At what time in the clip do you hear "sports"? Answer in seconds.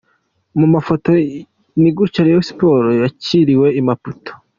2.49-2.95